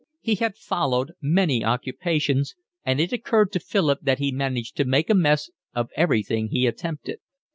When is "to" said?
3.51-3.59, 4.77-4.83